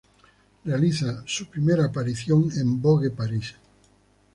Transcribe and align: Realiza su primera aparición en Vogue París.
Realiza 0.65 1.21
su 1.27 1.45
primera 1.45 1.85
aparición 1.85 2.49
en 2.57 2.81
Vogue 2.81 3.11
París. 3.11 3.53